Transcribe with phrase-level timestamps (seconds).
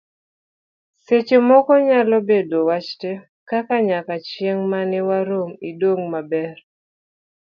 [1.05, 3.11] seche moko nyalo bedo wach te,
[3.49, 6.55] kaka; nyaka chieng' mane warom, idong' maber